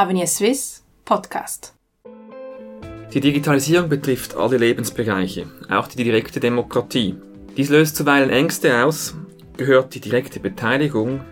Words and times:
Avenir 0.00 0.28
Swiss 0.28 0.84
Podcast. 1.04 1.74
Die 3.12 3.18
Digitalisierung 3.18 3.88
betrifft 3.88 4.36
alle 4.36 4.56
Lebensbereiche, 4.56 5.48
auch 5.68 5.88
die 5.88 6.04
direkte 6.04 6.38
Demokratie. 6.38 7.16
Dies 7.56 7.68
löst 7.68 7.96
zuweilen 7.96 8.30
Ängste 8.30 8.84
aus, 8.84 9.16
gehört 9.56 9.96
die 9.96 10.00
direkte 10.00 10.38
Beteiligung 10.38 11.22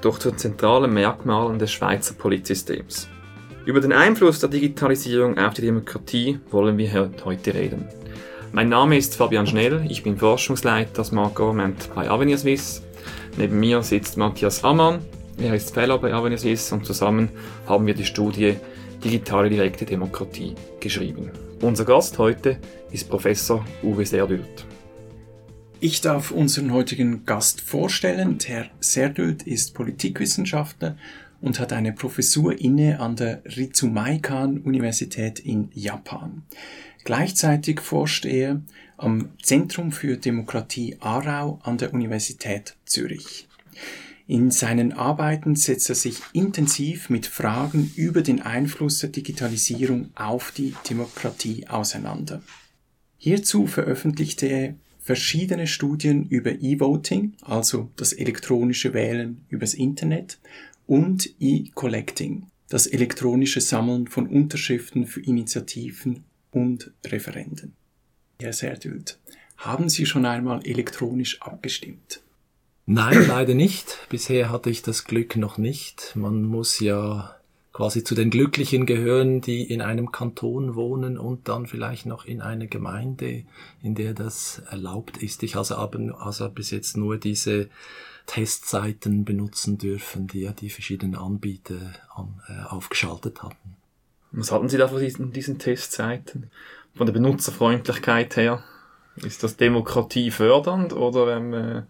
doch 0.00 0.18
zu 0.18 0.32
zentralen 0.32 0.94
Merkmalen 0.94 1.58
des 1.58 1.70
Schweizer 1.72 2.14
Politsystems. 2.14 3.10
Über 3.66 3.82
den 3.82 3.92
Einfluss 3.92 4.40
der 4.40 4.48
Digitalisierung 4.48 5.36
auf 5.36 5.52
die 5.52 5.60
Demokratie 5.60 6.40
wollen 6.50 6.78
wir 6.78 7.10
heute 7.26 7.52
reden. 7.52 7.90
Mein 8.52 8.70
Name 8.70 8.96
ist 8.96 9.16
Fabian 9.16 9.46
Schnell, 9.46 9.84
ich 9.86 10.02
bin 10.02 10.16
Forschungsleiter 10.16 11.04
Smart 11.04 11.34
Government 11.34 11.90
bei 11.94 12.08
Avenir 12.08 12.38
Swiss. 12.38 12.82
Neben 13.36 13.60
mir 13.60 13.82
sitzt 13.82 14.16
Matthias 14.16 14.64
Ammann, 14.64 15.00
er 15.38 15.54
ist 15.54 15.74
Fellow 15.74 15.98
bei 15.98 16.12
Avenir 16.12 16.38
Swiss 16.38 16.72
und 16.72 16.86
zusammen 16.86 17.28
haben 17.66 17.86
wir 17.86 17.94
die 17.94 18.04
Studie 18.04 18.56
Digitale 19.02 19.50
direkte 19.50 19.84
Demokratie 19.84 20.54
geschrieben. 20.80 21.30
Unser 21.60 21.84
Gast 21.84 22.18
heute 22.18 22.58
ist 22.90 23.08
Professor 23.08 23.64
Uwe 23.82 24.06
Serdült. 24.06 24.66
Ich 25.80 26.00
darf 26.00 26.30
unseren 26.30 26.72
heutigen 26.72 27.26
Gast 27.26 27.60
vorstellen. 27.60 28.38
Herr 28.46 28.70
Serdült 28.80 29.42
ist 29.42 29.74
Politikwissenschaftler 29.74 30.96
und 31.40 31.60
hat 31.60 31.74
eine 31.74 31.92
Professur 31.92 32.58
inne 32.58 33.00
an 33.00 33.16
der 33.16 33.42
Ritsumeikan 33.44 34.58
Universität 34.58 35.38
in 35.38 35.68
Japan. 35.74 36.44
Gleichzeitig 37.04 37.80
forscht 37.80 38.24
er 38.24 38.62
am 38.96 39.30
Zentrum 39.42 39.92
für 39.92 40.16
Demokratie 40.16 40.96
Aarau 41.00 41.58
an 41.62 41.76
der 41.76 41.92
Universität 41.92 42.76
Zürich. 42.86 43.46
In 44.26 44.50
seinen 44.50 44.92
Arbeiten 44.92 45.54
setzt 45.54 45.90
er 45.90 45.94
sich 45.94 46.18
intensiv 46.32 47.10
mit 47.10 47.26
Fragen 47.26 47.92
über 47.94 48.22
den 48.22 48.40
Einfluss 48.40 49.00
der 49.00 49.10
Digitalisierung 49.10 50.10
auf 50.14 50.50
die 50.50 50.74
Demokratie 50.88 51.66
auseinander. 51.68 52.42
Hierzu 53.18 53.66
veröffentlichte 53.66 54.46
er 54.46 54.74
verschiedene 54.98 55.66
Studien 55.66 56.26
über 56.26 56.52
E-Voting, 56.52 57.34
also 57.42 57.90
das 57.96 58.14
elektronische 58.14 58.94
Wählen 58.94 59.44
übers 59.50 59.74
Internet, 59.74 60.38
und 60.86 61.28
E-Collecting, 61.38 62.46
das 62.70 62.86
elektronische 62.86 63.60
Sammeln 63.60 64.06
von 64.08 64.26
Unterschriften 64.26 65.06
für 65.06 65.20
Initiativen 65.20 66.24
und 66.50 66.92
Referenden. 67.04 67.74
Herr 68.40 68.54
Serdült, 68.54 69.18
haben 69.58 69.90
Sie 69.90 70.06
schon 70.06 70.24
einmal 70.24 70.64
elektronisch 70.66 71.42
abgestimmt? 71.42 72.22
Nein, 72.86 73.26
leider 73.26 73.54
nicht. 73.54 73.98
Bisher 74.10 74.50
hatte 74.50 74.68
ich 74.68 74.82
das 74.82 75.04
Glück 75.04 75.36
noch 75.36 75.56
nicht. 75.56 76.12
Man 76.16 76.44
muss 76.44 76.80
ja 76.80 77.34
quasi 77.72 78.04
zu 78.04 78.14
den 78.14 78.30
Glücklichen 78.30 78.86
gehören, 78.86 79.40
die 79.40 79.62
in 79.64 79.80
einem 79.80 80.12
Kanton 80.12 80.74
wohnen 80.76 81.18
und 81.18 81.48
dann 81.48 81.66
vielleicht 81.66 82.06
noch 82.06 82.24
in 82.24 82.40
einer 82.40 82.66
Gemeinde, 82.66 83.44
in 83.82 83.94
der 83.94 84.14
das 84.14 84.62
erlaubt 84.70 85.16
ist. 85.16 85.42
Ich 85.42 85.56
also, 85.56 85.76
aber, 85.76 86.16
also 86.20 86.48
bis 86.50 86.70
jetzt 86.70 86.96
nur 86.96 87.16
diese 87.16 87.68
Testseiten 88.26 89.24
benutzen 89.24 89.76
dürfen, 89.76 90.28
die 90.28 90.40
ja 90.40 90.52
die 90.52 90.70
verschiedenen 90.70 91.16
Anbieter 91.16 91.80
an, 92.14 92.40
äh, 92.48 92.68
aufgeschaltet 92.68 93.42
hatten. 93.42 93.76
Was 94.30 94.52
halten 94.52 94.68
Sie 94.68 94.78
da 94.78 94.88
von 94.88 95.00
diesen, 95.00 95.32
diesen 95.32 95.58
Testseiten? 95.58 96.50
Von 96.94 97.06
der 97.06 97.12
Benutzerfreundlichkeit 97.12 98.36
her? 98.36 98.62
Ist 99.16 99.42
das 99.42 99.56
Demokratie 99.56 100.30
fördernd 100.30 100.92
oder 100.92 101.36
ähm, 101.36 101.54
äh, 101.54 101.82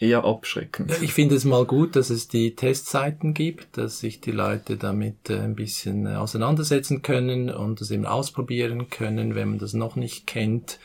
eher 0.00 0.24
abschreckend. 0.24 0.90
Ich 1.02 1.12
finde 1.12 1.34
es 1.34 1.44
mal 1.44 1.64
gut, 1.66 1.94
dass 1.94 2.10
es 2.10 2.26
die 2.26 2.56
Testseiten 2.56 3.34
gibt, 3.34 3.76
dass 3.76 4.00
sich 4.00 4.20
die 4.20 4.32
Leute 4.32 4.76
damit 4.76 5.28
äh, 5.28 5.38
ein 5.38 5.54
bisschen 5.54 6.06
äh, 6.06 6.14
auseinandersetzen 6.14 7.02
können 7.02 7.50
und 7.50 7.80
es 7.80 7.90
eben 7.90 8.06
ausprobieren 8.06 8.88
können, 8.88 9.34
wenn 9.34 9.50
man 9.50 9.58
das 9.58 9.74
noch 9.74 9.96
nicht 9.96 10.26
kennt. 10.26 10.78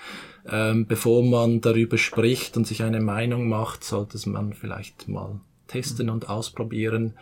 Ähm, 0.48 0.86
bevor 0.86 1.24
man 1.24 1.62
darüber 1.62 1.98
spricht 1.98 2.56
und 2.58 2.68
sich 2.68 2.84
eine 2.84 3.02
Meinung 3.02 3.48
macht, 3.48 3.84
sollte 3.84 4.18
man 4.30 4.54
vielleicht 4.54 5.08
mal 5.08 5.40
testen 5.68 6.10
und 6.10 6.30
ausprobieren. 6.30 7.14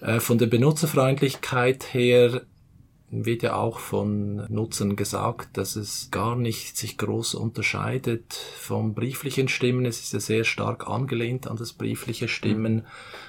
Äh, 0.00 0.20
von 0.20 0.38
der 0.38 0.46
Benutzerfreundlichkeit 0.46 1.94
her 1.94 2.42
wird 3.10 3.42
ja 3.42 3.54
auch 3.56 3.78
von 3.78 4.44
Nutzern 4.52 4.94
gesagt, 4.94 5.56
dass 5.56 5.76
es 5.76 6.10
gar 6.10 6.36
nicht 6.36 6.76
sich 6.76 6.98
groß 6.98 7.34
unterscheidet 7.34 8.32
vom 8.32 8.94
brieflichen 8.94 9.48
Stimmen. 9.48 9.86
Es 9.86 10.00
ist 10.00 10.12
ja 10.12 10.20
sehr 10.20 10.44
stark 10.44 10.88
angelehnt 10.88 11.46
an 11.46 11.56
das 11.56 11.72
briefliche 11.72 12.28
Stimmen. 12.28 12.84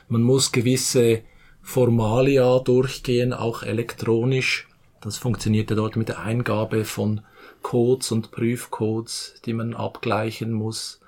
Man 0.09 0.21
muss 0.21 0.51
gewisse 0.51 1.21
Formalia 1.61 2.59
durchgehen, 2.59 3.31
auch 3.31 3.63
elektronisch. 3.63 4.67
Das 5.01 5.17
funktioniert 5.17 5.69
ja 5.69 5.77
dort 5.77 5.95
mit 5.95 6.09
der 6.09 6.19
Eingabe 6.19 6.83
von 6.83 7.21
Codes 7.61 8.11
und 8.11 8.31
Prüfcodes, 8.31 9.35
die 9.45 9.53
man 9.53 9.73
abgleichen 9.73 10.51
muss, 10.51 10.98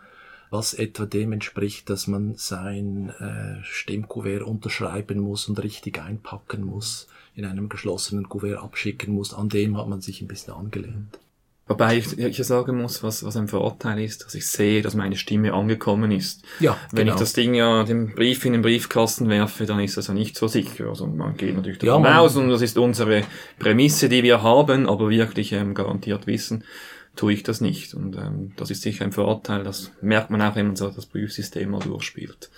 was 0.51 0.73
etwa 0.73 1.05
dem 1.05 1.31
entspricht, 1.31 1.89
dass 1.89 2.07
man 2.07 2.35
sein 2.35 3.09
äh, 3.19 3.63
Stimmkuvert 3.63 4.43
unterschreiben 4.43 5.19
muss 5.19 5.47
und 5.47 5.63
richtig 5.63 5.99
einpacken 5.99 6.63
muss 6.63 7.07
in 7.33 7.45
einem 7.45 7.69
geschlossenen 7.69 8.27
Kuvert 8.27 8.61
abschicken 8.61 9.15
muss. 9.15 9.33
An 9.33 9.47
dem 9.49 9.77
hat 9.77 9.87
man 9.87 10.01
sich 10.01 10.21
ein 10.21 10.27
bisschen 10.27 10.53
angelehnt. 10.53 11.17
Wobei 11.67 11.99
ich, 11.99 12.17
ich 12.17 12.37
sagen 12.45 12.81
muss, 12.81 13.01
was, 13.01 13.23
was 13.23 13.37
ein 13.37 13.47
Vorteil 13.47 14.01
ist, 14.01 14.25
dass 14.25 14.35
ich 14.35 14.45
sehe, 14.45 14.81
dass 14.81 14.93
meine 14.93 15.15
Stimme 15.15 15.53
angekommen 15.53 16.11
ist. 16.11 16.43
Ja, 16.59 16.75
Wenn 16.91 17.05
genau. 17.05 17.13
ich 17.13 17.19
das 17.21 17.31
Ding 17.31 17.53
ja 17.53 17.85
den 17.85 18.13
Brief 18.13 18.43
in 18.43 18.51
den 18.51 18.61
Briefkasten 18.61 19.29
werfe, 19.29 19.65
dann 19.65 19.79
ist 19.79 19.95
das 19.95 20.07
ja 20.07 20.13
nicht 20.13 20.35
so 20.35 20.49
sicher. 20.49 20.87
Also 20.89 21.07
man 21.07 21.37
geht 21.37 21.55
natürlich 21.55 21.79
davon 21.79 22.03
ja, 22.03 22.19
aus 22.19 22.35
und 22.35 22.49
das 22.49 22.61
ist 22.61 22.77
unsere 22.77 23.23
Prämisse, 23.57 24.09
die 24.09 24.21
wir 24.21 24.43
haben, 24.43 24.89
aber 24.89 25.09
wirklich 25.09 25.53
ähm, 25.53 25.73
garantiert 25.73 26.27
wissen, 26.27 26.65
tue 27.15 27.33
ich 27.33 27.43
das 27.43 27.61
nicht. 27.61 27.93
Und 27.93 28.15
ähm, 28.15 28.53
das 28.55 28.71
ist 28.71 28.81
sicher 28.81 29.05
ein 29.05 29.11
Vorteil, 29.11 29.63
das 29.63 29.91
merkt 30.01 30.29
man 30.29 30.41
auch, 30.41 30.55
wenn 30.55 30.67
man 30.67 30.75
so 30.75 30.89
das 30.89 31.05
Prüfsystem 31.05 31.69
mal 31.69 31.79
durchspielt. 31.79 32.49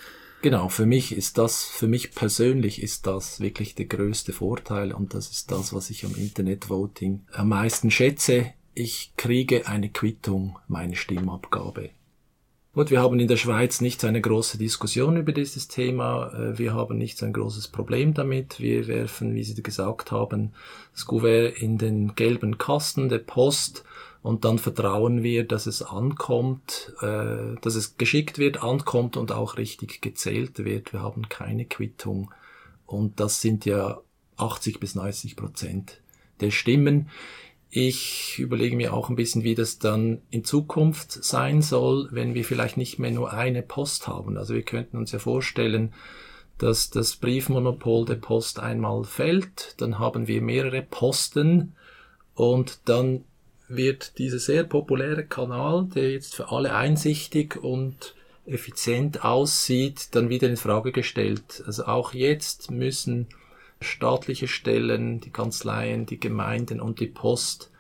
Genau, 0.41 0.67
für 0.67 0.85
mich 0.85 1.15
ist 1.15 1.37
das, 1.37 1.63
für 1.63 1.87
mich 1.87 2.13
persönlich 2.13 2.83
ist 2.83 3.07
das 3.07 3.39
wirklich 3.39 3.75
der 3.75 3.85
größte 3.85 4.33
Vorteil 4.33 4.91
und 4.91 5.13
das 5.13 5.29
ist 5.29 5.51
das, 5.51 5.73
was 5.73 5.89
ich 5.89 6.05
am 6.05 6.15
Internetvoting 6.15 7.21
am 7.31 7.47
meisten 7.47 7.89
schätze. 7.89 8.47
Ich 8.73 9.13
kriege 9.15 9.67
eine 9.67 9.89
Quittung, 9.89 10.59
meine 10.67 10.97
Stimmabgabe. 10.97 11.91
Gut, 12.73 12.89
wir 12.89 13.01
haben 13.01 13.19
in 13.19 13.27
der 13.27 13.37
Schweiz 13.37 13.81
nicht 13.81 14.01
so 14.01 14.07
eine 14.07 14.19
große 14.19 14.57
Diskussion 14.57 15.15
über 15.15 15.31
dieses 15.31 15.67
Thema. 15.67 16.33
Äh, 16.33 16.57
wir 16.57 16.73
haben 16.73 16.97
nicht 16.97 17.19
so 17.19 17.25
ein 17.25 17.31
großes 17.31 17.67
Problem 17.67 18.15
damit. 18.15 18.59
Wir 18.59 18.87
werfen, 18.87 19.35
wie 19.35 19.43
Sie 19.43 19.61
gesagt 19.61 20.11
haben, 20.11 20.53
das 20.91 21.05
Kuvert 21.05 21.55
in 21.61 21.77
den 21.77 22.15
gelben 22.15 22.57
Kasten 22.57 23.09
der 23.09 23.19
Post 23.19 23.85
und 24.23 24.45
dann 24.45 24.57
vertrauen 24.57 25.21
wir, 25.21 25.45
dass 25.45 25.67
es 25.67 25.81
ankommt, 25.83 26.93
äh, 27.01 27.55
dass 27.61 27.75
es 27.75 27.97
geschickt 27.97 28.39
wird, 28.39 28.63
ankommt 28.63 29.17
und 29.17 29.33
auch 29.33 29.57
richtig 29.57 30.01
gezählt 30.01 30.63
wird. 30.63 30.93
Wir 30.93 31.01
haben 31.01 31.27
keine 31.27 31.65
Quittung 31.65 32.31
und 32.85 33.19
das 33.19 33.41
sind 33.41 33.65
ja 33.65 33.99
80 34.37 34.79
bis 34.79 34.95
90 34.95 35.35
Prozent 35.35 36.01
der 36.39 36.51
Stimmen. 36.51 37.09
Ich 37.69 38.39
überlege 38.39 38.77
mir 38.77 38.93
auch 38.93 39.09
ein 39.09 39.17
bisschen, 39.17 39.43
wie 39.43 39.55
das 39.55 39.77
dann 39.77 40.21
in 40.29 40.45
Zukunft 40.45 41.11
sein 41.11 41.61
soll, 41.61 42.07
wenn 42.11 42.33
wir 42.33 42.45
vielleicht 42.45 42.77
nicht 42.77 42.99
mehr 42.99 43.11
nur 43.11 43.33
eine 43.33 43.61
Post 43.61 44.07
haben. 44.07 44.37
Also 44.37 44.53
wir 44.53 44.63
könnten 44.63 44.97
uns 44.97 45.11
ja 45.11 45.19
vorstellen, 45.19 45.93
dass 46.59 46.89
das 46.91 47.17
Briefmonopol 47.17 48.05
der 48.05 48.15
Post 48.15 48.59
einmal 48.59 49.03
fällt, 49.03 49.75
dann 49.81 49.99
haben 49.99 50.27
wir 50.27 50.41
mehrere 50.41 50.81
Posten 50.81 51.75
und 52.35 52.79
dann 52.85 53.25
wird 53.67 54.17
dieser 54.17 54.39
sehr 54.39 54.63
populäre 54.63 55.25
Kanal, 55.25 55.87
der 55.95 56.11
jetzt 56.11 56.35
für 56.35 56.51
alle 56.51 56.75
einsichtig 56.75 57.55
und 57.61 58.15
effizient 58.45 59.23
aussieht, 59.23 60.09
dann 60.15 60.29
wieder 60.29 60.49
in 60.49 60.57
Frage 60.57 60.91
gestellt. 60.91 61.63
Also 61.65 61.85
auch 61.85 62.13
jetzt 62.13 62.71
müssen 62.71 63.27
staatliche 63.79 64.47
Stellen, 64.47 65.19
die 65.19 65.29
Kanzleien, 65.29 66.05
die 66.05 66.19
Gemeinden 66.19 66.81
und 66.81 66.99
die 66.99 67.07
Post, 67.07 67.71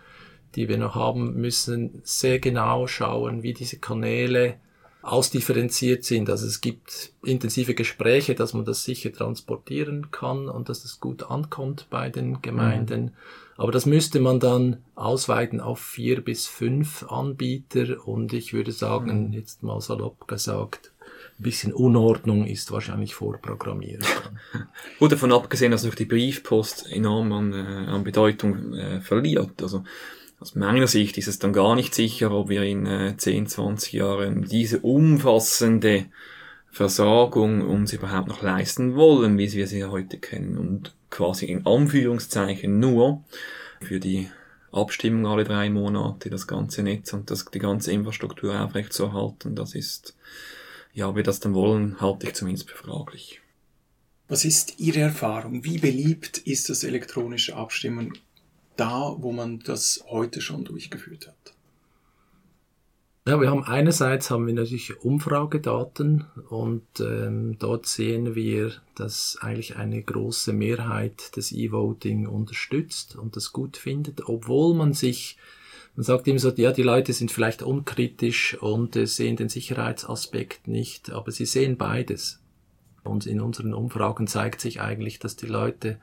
die 0.55 0.69
wir 0.69 0.77
noch 0.77 0.95
haben, 0.95 1.35
müssen 1.35 2.01
sehr 2.03 2.39
genau 2.39 2.87
schauen, 2.87 3.43
wie 3.43 3.53
diese 3.53 3.79
Kanäle 3.79 4.55
ausdifferenziert 5.03 6.05
sind. 6.05 6.29
Also 6.29 6.47
es 6.47 6.61
gibt 6.61 7.11
intensive 7.23 7.75
Gespräche, 7.75 8.35
dass 8.35 8.53
man 8.53 8.65
das 8.65 8.85
sicher 8.85 9.11
transportieren 9.11 10.11
kann 10.11 10.47
und 10.47 10.69
dass 10.69 10.83
das 10.83 10.99
gut 10.99 11.23
ankommt 11.23 11.87
bei 11.89 12.09
den 12.09 12.41
Gemeinden. 12.41 13.03
Mhm. 13.03 13.11
Aber 13.57 13.71
das 13.71 13.85
müsste 13.85 14.19
man 14.19 14.39
dann 14.39 14.77
ausweiten 14.95 15.59
auf 15.59 15.79
vier 15.79 16.21
bis 16.21 16.47
fünf 16.47 17.03
Anbieter 17.03 18.07
und 18.07 18.33
ich 18.33 18.53
würde 18.53 18.71
sagen, 18.71 19.27
mhm. 19.27 19.33
jetzt 19.33 19.61
mal 19.61 19.79
salopp 19.81 20.27
gesagt, 20.27 20.91
ein 21.37 21.43
bisschen 21.43 21.73
Unordnung 21.73 22.45
ist 22.47 22.71
wahrscheinlich 22.71 23.13
vorprogrammiert. 23.13 24.05
Gut 24.99 25.11
davon 25.11 25.33
abgesehen, 25.33 25.71
dass 25.71 25.83
durch 25.83 25.95
die 25.95 26.05
Briefpost 26.05 26.89
enorm 26.89 27.31
an, 27.33 27.53
äh, 27.53 27.57
an 27.57 28.03
Bedeutung 28.03 28.73
äh, 28.73 29.01
verliert. 29.01 29.61
Also 29.61 29.83
aus 30.43 30.55
meiner 30.55 30.87
Sicht 30.87 31.17
ist 31.17 31.29
es 31.29 31.39
dann 31.39 31.53
gar 31.53 31.73
nicht 31.73 31.95
sicher, 31.95 32.29
ob 32.31 32.49
wir 32.49 32.63
in 32.63 32.85
äh, 32.85 33.15
10, 33.15 33.47
20 33.47 33.93
Jahren 33.93 34.43
diese 34.43 34.79
umfassende 34.79 36.07
Versorgung 36.69 37.61
uns 37.61 37.93
überhaupt 37.93 38.27
noch 38.27 38.41
leisten 38.41 38.95
wollen, 38.95 39.37
wie 39.37 39.49
wir 39.53 39.67
sie 39.67 39.85
heute 39.85 40.17
kennen. 40.17 40.57
Und 40.57 40.93
quasi 41.09 41.45
in 41.45 41.65
Anführungszeichen 41.65 42.77
nur 42.77 43.23
für 43.79 44.01
die 44.01 44.29
Abstimmung 44.73 45.27
alle 45.27 45.45
drei 45.45 45.69
Monate, 45.69 46.29
das 46.29 46.45
ganze 46.45 46.83
Netz 46.83 47.13
und 47.13 47.31
das, 47.31 47.45
die 47.45 47.59
ganze 47.59 47.93
Infrastruktur 47.93 48.59
aufrechtzuerhalten. 48.59 49.55
Das 49.55 49.75
ist, 49.75 50.13
ja, 50.93 51.07
ob 51.07 51.15
wir 51.15 51.23
das 51.23 51.39
dann 51.39 51.53
wollen, 51.53 52.01
halte 52.01 52.27
ich 52.27 52.33
zumindest 52.33 52.67
befraglich. 52.67 53.39
Was 54.27 54.43
ist 54.43 54.77
Ihre 54.77 54.99
Erfahrung? 54.99 55.63
Wie 55.63 55.77
beliebt 55.77 56.39
ist 56.39 56.67
das 56.67 56.83
elektronische 56.83 57.55
Abstimmen 57.55 58.17
da, 58.75 59.15
wo 59.17 59.31
man 59.31 59.59
das 59.59 60.03
heute 60.07 60.41
schon 60.41 60.63
durchgeführt 60.63 61.27
hat? 61.27 61.53
Ja, 63.25 63.39
wir 63.39 63.49
haben 63.49 63.63
einerseits 63.63 64.29
haben 64.29 64.47
wir 64.47 64.53
natürlich 64.53 64.99
Umfragedaten 65.01 66.25
und 66.49 66.83
ähm, 66.99 67.57
dort 67.57 67.85
sehen 67.85 68.35
wir, 68.35 68.73
dass 68.95 69.37
eigentlich 69.39 69.77
eine 69.77 70.01
große 70.01 70.51
Mehrheit 70.51 71.37
des 71.37 71.53
E-Voting 71.53 72.27
unterstützt 72.27 73.15
und 73.15 73.37
das 73.37 73.53
gut 73.53 73.77
findet, 73.77 74.27
obwohl 74.27 74.75
man 74.75 74.91
sich 74.91 75.37
man 75.95 76.03
sagt 76.03 76.27
immer 76.27 76.39
so, 76.39 76.49
ja, 76.49 76.71
die 76.71 76.81
Leute 76.81 77.13
sind 77.13 77.31
vielleicht 77.31 77.61
unkritisch 77.61 78.57
und 78.59 78.95
äh, 78.95 79.05
sehen 79.05 79.35
den 79.35 79.49
Sicherheitsaspekt 79.49 80.67
nicht, 80.67 81.11
aber 81.11 81.31
sie 81.31 81.45
sehen 81.45 81.77
beides. 81.77 82.39
Und 83.03 83.25
in 83.27 83.41
unseren 83.41 83.73
Umfragen 83.73 84.27
zeigt 84.27 84.59
sich 84.59 84.81
eigentlich, 84.81 85.19
dass 85.19 85.35
die 85.35 85.45
Leute 85.45 85.99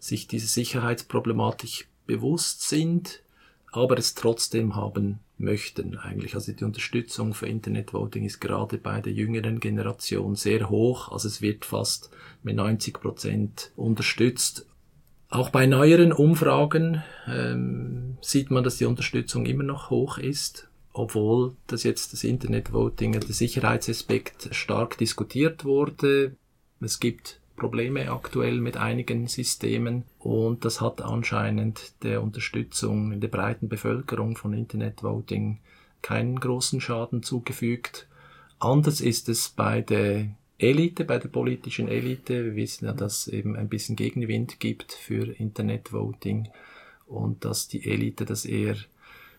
sich 0.00 0.26
diese 0.26 0.48
Sicherheitsproblematik 0.48 1.86
bewusst 2.08 2.68
sind, 2.68 3.22
aber 3.70 3.96
es 3.98 4.14
trotzdem 4.14 4.74
haben 4.74 5.20
möchten 5.36 5.96
eigentlich. 5.96 6.34
Also 6.34 6.52
die 6.52 6.64
Unterstützung 6.64 7.34
für 7.34 7.46
Internetvoting 7.46 8.24
ist 8.24 8.40
gerade 8.40 8.78
bei 8.78 9.00
der 9.00 9.12
jüngeren 9.12 9.60
Generation 9.60 10.34
sehr 10.34 10.68
hoch. 10.68 11.12
Also 11.12 11.28
es 11.28 11.40
wird 11.40 11.64
fast 11.64 12.10
mit 12.42 12.56
90 12.56 12.94
Prozent 12.94 13.70
unterstützt. 13.76 14.66
Auch 15.28 15.50
bei 15.50 15.66
neueren 15.66 16.12
Umfragen 16.12 17.04
ähm, 17.28 18.16
sieht 18.22 18.50
man, 18.50 18.64
dass 18.64 18.78
die 18.78 18.86
Unterstützung 18.86 19.46
immer 19.46 19.62
noch 19.62 19.90
hoch 19.90 20.18
ist, 20.18 20.68
obwohl 20.92 21.54
das 21.66 21.82
jetzt 21.82 22.14
das 22.14 22.24
Internetvoting, 22.24 23.12
der 23.12 23.22
Sicherheitsaspekt 23.22 24.48
stark 24.52 24.96
diskutiert 24.96 25.64
wurde. 25.64 26.34
Es 26.80 26.98
gibt 26.98 27.37
Probleme 27.58 28.10
aktuell 28.10 28.60
mit 28.60 28.76
einigen 28.76 29.26
Systemen 29.26 30.04
und 30.18 30.64
das 30.64 30.80
hat 30.80 31.02
anscheinend 31.02 31.92
der 32.02 32.22
Unterstützung 32.22 33.12
in 33.12 33.20
der 33.20 33.28
breiten 33.28 33.68
Bevölkerung 33.68 34.36
von 34.36 34.54
Internetvoting 34.54 35.58
keinen 36.00 36.38
großen 36.38 36.80
Schaden 36.80 37.22
zugefügt. 37.22 38.06
Anders 38.58 39.00
ist 39.00 39.28
es 39.28 39.48
bei 39.50 39.82
der 39.82 40.28
Elite, 40.58 41.04
bei 41.04 41.18
der 41.18 41.28
politischen 41.28 41.88
Elite. 41.88 42.44
Wir 42.44 42.56
wissen 42.56 42.86
ja, 42.86 42.92
dass 42.92 43.26
es 43.26 43.32
eben 43.32 43.56
ein 43.56 43.68
bisschen 43.68 43.96
Gegenwind 43.96 44.58
gibt 44.58 44.92
für 44.92 45.32
Internetvoting 45.38 46.48
und 47.06 47.44
dass 47.44 47.68
die 47.68 47.88
Elite 47.88 48.24
das 48.24 48.44
eher 48.44 48.76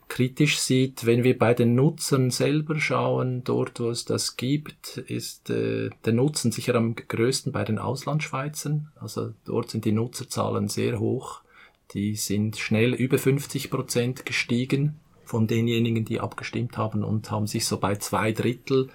kritisch 0.09 0.59
sieht. 0.59 1.05
Wenn 1.05 1.23
wir 1.23 1.37
bei 1.37 1.53
den 1.53 1.75
Nutzern 1.75 2.31
selber 2.31 2.79
schauen, 2.79 3.43
dort 3.43 3.79
wo 3.79 3.89
es 3.89 4.03
das 4.03 4.35
gibt, 4.35 4.97
ist 4.97 5.49
äh, 5.49 5.91
der 6.03 6.13
Nutzen 6.13 6.51
sicher 6.51 6.75
am 6.75 6.95
größten 6.95 7.53
bei 7.53 7.63
den 7.63 7.79
Auslandschweizern. 7.79 8.91
Also 8.99 9.33
dort 9.45 9.69
sind 9.69 9.85
die 9.85 9.93
Nutzerzahlen 9.93 10.67
sehr 10.67 10.99
hoch. 10.99 11.41
Die 11.93 12.15
sind 12.15 12.57
schnell 12.57 12.93
über 12.93 13.17
50 13.17 13.71
Prozent 13.71 14.25
gestiegen 14.25 14.99
von 15.23 15.47
denjenigen, 15.47 16.05
die 16.05 16.19
abgestimmt 16.19 16.77
haben 16.77 17.03
und 17.03 17.29
haben 17.31 17.47
sich 17.47 17.65
so 17.65 17.79
bei 17.79 17.95
zwei 17.95 18.31
Drittel 18.31 18.89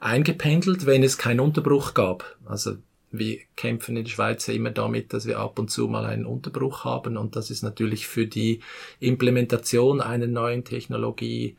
eingependelt, 0.00 0.86
wenn 0.86 1.02
es 1.02 1.18
keinen 1.18 1.40
Unterbruch 1.40 1.94
gab. 1.94 2.36
Also 2.44 2.76
wir 3.18 3.38
kämpfen 3.56 3.96
in 3.96 4.04
der 4.04 4.10
Schweiz 4.10 4.46
ja 4.46 4.54
immer 4.54 4.70
damit, 4.70 5.12
dass 5.12 5.26
wir 5.26 5.38
ab 5.38 5.58
und 5.58 5.70
zu 5.70 5.88
mal 5.88 6.04
einen 6.04 6.26
Unterbruch 6.26 6.84
haben 6.84 7.16
und 7.16 7.36
das 7.36 7.50
ist 7.50 7.62
natürlich 7.62 8.06
für 8.06 8.26
die 8.26 8.60
Implementation 9.00 10.00
einer 10.00 10.26
neuen 10.26 10.64
Technologie 10.64 11.56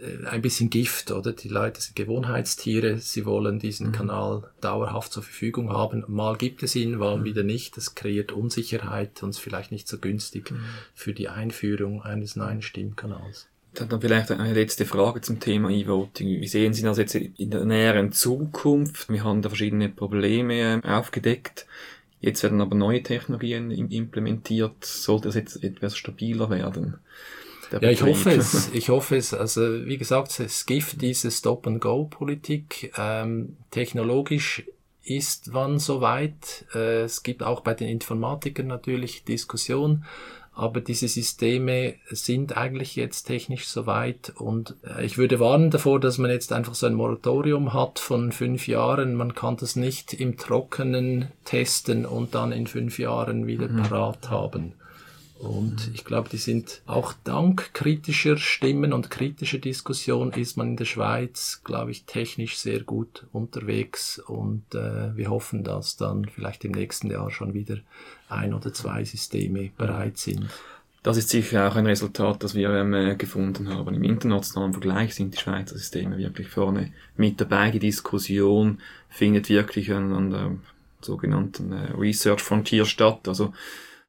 äh, 0.00 0.26
ein 0.26 0.42
bisschen 0.42 0.70
Gift, 0.70 1.10
oder? 1.10 1.32
Die 1.32 1.48
Leute 1.48 1.80
sind 1.80 1.96
Gewohnheitstiere, 1.96 2.98
sie 2.98 3.24
wollen 3.24 3.58
diesen 3.58 3.88
mhm. 3.88 3.92
Kanal 3.92 4.50
dauerhaft 4.60 5.12
zur 5.12 5.22
Verfügung 5.22 5.70
haben. 5.70 6.04
Mal 6.08 6.36
gibt 6.36 6.62
es 6.62 6.74
ihn, 6.74 6.96
mal 6.96 7.18
mhm. 7.18 7.24
wieder 7.24 7.42
nicht. 7.42 7.76
Das 7.76 7.94
kreiert 7.94 8.32
Unsicherheit 8.32 9.22
und 9.22 9.30
ist 9.30 9.38
vielleicht 9.38 9.72
nicht 9.72 9.88
so 9.88 9.98
günstig 9.98 10.50
mhm. 10.50 10.64
für 10.94 11.12
die 11.12 11.28
Einführung 11.28 12.02
eines 12.02 12.36
neuen 12.36 12.62
Stimmkanals. 12.62 13.48
Dann 13.74 14.00
vielleicht 14.00 14.30
eine 14.30 14.54
letzte 14.54 14.86
Frage 14.86 15.20
zum 15.20 15.40
Thema 15.40 15.70
E-Voting. 15.70 16.40
Wie 16.40 16.48
sehen 16.48 16.74
Sie 16.74 16.82
das 16.82 16.98
jetzt 16.98 17.14
in 17.14 17.50
der 17.50 17.64
näheren 17.64 18.12
Zukunft? 18.12 19.08
Wir 19.08 19.24
haben 19.24 19.42
da 19.42 19.48
verschiedene 19.48 19.88
Probleme 19.88 20.80
äh, 20.84 20.88
aufgedeckt. 20.88 21.66
Jetzt 22.20 22.42
werden 22.42 22.60
aber 22.60 22.74
neue 22.74 23.02
Technologien 23.02 23.70
implementiert. 23.70 24.84
Sollte 24.84 25.28
es 25.28 25.34
jetzt 25.34 25.62
etwas 25.62 25.96
stabiler 25.96 26.48
werden? 26.50 26.98
Ja, 27.70 27.90
ich 27.90 28.02
hoffe 28.02 28.30
es. 28.30 28.70
Ich 28.72 28.88
hoffe 28.88 29.16
es. 29.16 29.34
Also 29.34 29.84
wie 29.86 29.98
gesagt, 29.98 30.38
es 30.40 30.64
gibt 30.66 31.02
diese 31.02 31.30
Stop-and-Go-Politik. 31.30 32.92
Ähm, 32.96 33.56
technologisch 33.70 34.64
ist 35.02 35.52
wann 35.52 35.78
soweit. 35.78 36.64
Äh, 36.74 37.02
es 37.02 37.22
gibt 37.22 37.42
auch 37.42 37.60
bei 37.60 37.74
den 37.74 37.88
Informatikern 37.88 38.68
natürlich 38.68 39.24
Diskussion 39.24 40.04
aber 40.54 40.80
diese 40.80 41.08
Systeme 41.08 41.94
sind 42.10 42.56
eigentlich 42.56 42.94
jetzt 42.96 43.24
technisch 43.24 43.66
soweit 43.66 44.32
und 44.36 44.76
äh, 44.84 45.04
ich 45.04 45.18
würde 45.18 45.40
warnen 45.40 45.70
davor, 45.70 45.98
dass 45.98 46.18
man 46.18 46.30
jetzt 46.30 46.52
einfach 46.52 46.74
so 46.74 46.86
ein 46.86 46.94
Moratorium 46.94 47.72
hat 47.72 47.98
von 47.98 48.30
fünf 48.30 48.68
Jahren. 48.68 49.14
Man 49.14 49.34
kann 49.34 49.56
das 49.56 49.74
nicht 49.74 50.14
im 50.14 50.36
Trockenen 50.36 51.28
testen 51.44 52.06
und 52.06 52.34
dann 52.34 52.52
in 52.52 52.66
fünf 52.66 52.98
Jahren 52.98 53.46
wieder 53.46 53.68
mhm. 53.68 53.82
parat 53.82 54.30
haben. 54.30 54.74
Und 55.38 55.90
ich 55.92 56.04
glaube, 56.04 56.28
die 56.28 56.38
sind 56.38 56.80
auch 56.86 57.12
dank 57.24 57.74
kritischer 57.74 58.36
Stimmen 58.36 58.92
und 58.92 59.10
kritischer 59.10 59.58
Diskussion 59.58 60.32
ist 60.32 60.56
man 60.56 60.68
in 60.68 60.76
der 60.76 60.84
Schweiz, 60.84 61.60
glaube 61.64 61.90
ich, 61.90 62.04
technisch 62.04 62.56
sehr 62.56 62.80
gut 62.80 63.26
unterwegs 63.32 64.18
und 64.18 64.62
äh, 64.74 65.16
wir 65.16 65.30
hoffen, 65.30 65.64
dass 65.64 65.96
dann 65.96 66.26
vielleicht 66.26 66.64
im 66.64 66.72
nächsten 66.72 67.10
Jahr 67.10 67.30
schon 67.30 67.52
wieder 67.52 67.78
ein 68.28 68.54
oder 68.54 68.72
zwei 68.72 69.04
Systeme 69.04 69.70
bereit 69.76 70.18
sind. 70.18 70.48
Das 71.02 71.18
ist 71.18 71.28
sicher 71.28 71.68
auch 71.68 71.76
ein 71.76 71.86
Resultat, 71.86 72.42
das 72.42 72.54
wir 72.54 72.70
ähm, 72.70 72.94
äh, 72.94 73.14
gefunden 73.16 73.68
haben. 73.68 73.94
Im 73.94 74.04
internationalen 74.04 74.72
Vergleich 74.72 75.14
sind 75.14 75.34
die 75.34 75.38
Schweizer 75.38 75.76
Systeme 75.76 76.16
wirklich 76.16 76.48
vorne 76.48 76.92
mit 77.16 77.38
dabei. 77.40 77.70
Die 77.70 77.78
Diskussion 77.78 78.80
findet 79.10 79.50
wirklich 79.50 79.92
an, 79.92 80.14
an 80.14 80.30
der 80.30 80.56
sogenannten 81.02 81.72
äh, 81.72 81.92
Research 81.92 82.40
Frontier 82.40 82.86
statt. 82.86 83.28
Also 83.28 83.52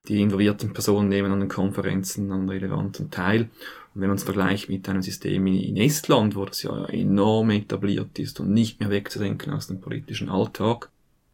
die 0.07 0.21
involvierten 0.21 0.73
Personen 0.73 1.09
nehmen 1.09 1.31
an 1.31 1.39
den 1.39 1.49
Konferenzen 1.49 2.31
an 2.31 2.49
relevanten 2.49 3.11
teil. 3.11 3.49
Und 3.93 4.01
wenn 4.01 4.09
man 4.09 4.17
es 4.17 4.23
vergleicht 4.23 4.69
mit 4.69 4.87
einem 4.89 5.01
System 5.01 5.47
in 5.47 5.77
Estland, 5.77 6.35
wo 6.35 6.45
das 6.45 6.63
ja 6.63 6.85
enorm 6.85 7.51
etabliert 7.51 8.19
ist 8.19 8.39
und 8.39 8.51
nicht 8.51 8.79
mehr 8.79 8.89
wegzudenken 8.89 9.53
aus 9.53 9.67
dem 9.67 9.81
politischen 9.81 10.29
Alltag, 10.29 10.89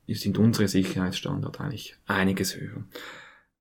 sind 0.07 0.37
unsere 0.37 0.67
Sicherheitsstandards 0.67 1.59
eigentlich 1.59 1.95
einiges 2.05 2.57
höher. 2.57 2.83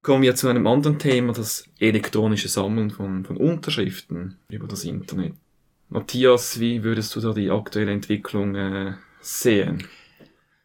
Kommen 0.03 0.23
wir 0.23 0.35
zu 0.35 0.49
einem 0.49 0.67
anderen 0.67 0.99
Thema, 0.99 1.33
das 1.33 1.69
elektronische 1.79 2.49
Sammeln 2.49 2.91
von, 2.91 3.25
von 3.25 3.37
Unterschriften 3.37 4.39
über 4.49 4.67
das 4.67 4.85
Internet. 4.85 5.35
Matthias, 5.91 6.59
wie 6.59 6.83
würdest 6.83 7.15
du 7.15 7.21
da 7.21 7.33
die 7.33 7.51
aktuelle 7.51 7.93
Entwicklung 7.93 8.55
äh, 8.55 8.95
sehen? 9.21 9.85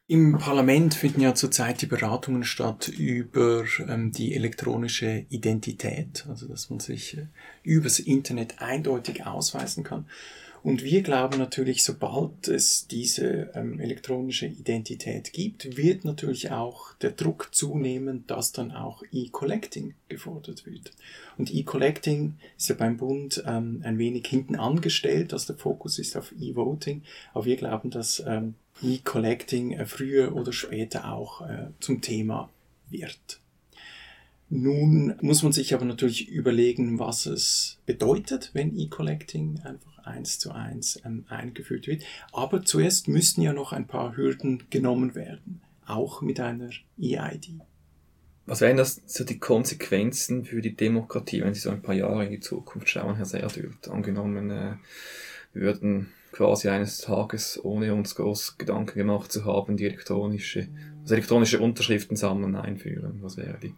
Im 0.07 0.37
Parlament 0.37 0.93
finden 0.93 1.21
ja 1.21 1.33
zurzeit 1.33 1.81
die 1.81 1.87
Beratungen 1.87 2.43
statt 2.43 2.89
über 2.89 3.65
ähm, 3.87 4.11
die 4.11 4.35
elektronische 4.35 5.25
Identität, 5.29 6.27
also 6.29 6.47
dass 6.47 6.69
man 6.69 6.79
sich 6.79 7.17
äh, 7.17 7.25
übers 7.63 7.97
Internet 7.97 8.61
eindeutig 8.61 9.25
ausweisen 9.25 9.83
kann. 9.83 10.05
Und 10.61 10.83
wir 10.83 11.01
glauben 11.01 11.39
natürlich, 11.39 11.83
sobald 11.83 12.47
es 12.47 12.85
diese 12.87 13.51
ähm, 13.55 13.79
elektronische 13.79 14.45
Identität 14.45 15.33
gibt, 15.33 15.75
wird 15.75 16.05
natürlich 16.05 16.51
auch 16.51 16.93
der 16.95 17.11
Druck 17.11 17.49
zunehmen, 17.51 18.25
dass 18.27 18.51
dann 18.51 18.71
auch 18.71 19.01
E-Collecting 19.11 19.95
gefordert 20.07 20.67
wird. 20.67 20.91
Und 21.37 21.51
E-Collecting 21.51 22.35
ist 22.57 22.69
ja 22.69 22.75
beim 22.75 22.97
Bund 22.97 23.43
ähm, 23.47 23.81
ein 23.83 23.97
wenig 23.97 24.27
hinten 24.27 24.55
angestellt, 24.55 25.33
also 25.33 25.53
der 25.53 25.61
Fokus 25.61 25.97
ist 25.97 26.15
auf 26.15 26.31
E-Voting, 26.39 27.01
aber 27.33 27.45
wir 27.45 27.55
glauben, 27.57 27.89
dass 27.89 28.23
ähm, 28.27 28.53
E-Collecting 28.81 29.73
äh, 29.73 29.85
früher 29.85 30.35
oder 30.35 30.51
später 30.51 31.11
auch 31.11 31.41
äh, 31.47 31.67
zum 31.79 32.01
Thema 32.01 32.49
wird. 32.89 33.39
Nun 34.49 35.15
muss 35.21 35.41
man 35.41 35.53
sich 35.53 35.73
aber 35.73 35.85
natürlich 35.85 36.29
überlegen, 36.29 36.99
was 36.99 37.25
es 37.25 37.79
bedeutet, 37.85 38.51
wenn 38.53 38.77
E-Collecting 38.77 39.59
einfach 39.63 39.99
eins 40.05 40.37
zu 40.37 40.51
eins 40.51 41.01
ähm, 41.03 41.25
eingeführt 41.29 41.87
wird. 41.87 42.03
Aber 42.31 42.63
zuerst 42.63 43.07
müssten 43.07 43.41
ja 43.41 43.53
noch 43.53 43.73
ein 43.73 43.87
paar 43.87 44.15
Hürden 44.15 44.63
genommen 44.69 45.15
werden, 45.15 45.61
auch 45.85 46.21
mit 46.21 46.39
einer 46.39 46.69
E-ID. 46.97 47.59
Was 48.45 48.61
wären 48.61 48.77
das 48.77 49.01
so 49.07 49.23
die 49.23 49.39
Konsequenzen 49.39 50.45
für 50.45 50.61
die 50.61 50.75
Demokratie, 50.75 51.41
wenn 51.41 51.55
Sie 51.55 51.61
so 51.61 51.71
ein 51.71 51.81
paar 51.81 51.95
Jahre 51.95 52.25
in 52.25 52.31
die 52.31 52.39
Zukunft 52.39 52.87
schauen, 52.89 53.15
Herr 53.15 53.25
Serdürt? 53.25 53.87
Angenommen, 53.87 54.51
äh, 54.51 54.73
würden 55.53 56.11
quasi 56.35 56.67
eines 56.67 56.97
Tages, 56.99 57.63
ohne 57.63 57.93
uns 57.93 58.15
groß 58.15 58.57
Gedanken 58.57 58.99
gemacht 58.99 59.31
zu 59.31 59.45
haben, 59.45 59.77
die 59.77 59.85
elektronische, 59.85 60.67
also 61.01 61.13
elektronische 61.13 61.59
Unterschriften 61.61 62.17
sammeln 62.17 62.57
einführen. 62.57 63.19
Was 63.21 63.37
wäre 63.37 63.57
die, 63.57 63.73